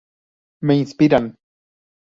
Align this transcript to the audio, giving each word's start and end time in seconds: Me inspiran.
Me 0.61 0.79
inspiran. 0.81 1.27